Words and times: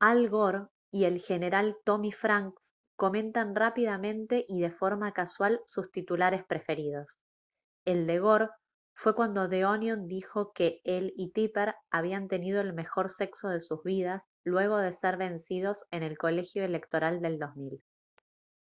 al 0.00 0.30
gore 0.30 0.68
y 0.90 1.04
el 1.04 1.20
general 1.20 1.76
tommy 1.84 2.10
franks 2.10 2.72
comentan 2.96 3.54
rápidamente 3.54 4.46
y 4.48 4.62
de 4.62 4.70
forma 4.70 5.12
casual 5.12 5.60
sus 5.66 5.92
titulares 5.92 6.42
preferidos 6.46 7.20
el 7.84 8.06
de 8.06 8.18
gore 8.18 8.48
fue 8.94 9.14
cuando 9.14 9.46
the 9.46 9.66
onion 9.66 10.06
dijo 10.08 10.54
que 10.54 10.80
él 10.84 11.12
y 11.18 11.32
tipper 11.32 11.74
habían 11.90 12.28
tenido 12.28 12.62
el 12.62 12.72
mejor 12.72 13.10
sexo 13.10 13.50
de 13.50 13.60
sus 13.60 13.82
vidas 13.84 14.22
luego 14.42 14.78
de 14.78 14.96
ser 14.96 15.18
vencidos 15.18 15.84
en 15.90 16.02
el 16.02 16.16
colegio 16.16 16.64
electoral 16.64 17.20
del 17.20 17.38
2000 17.38 17.82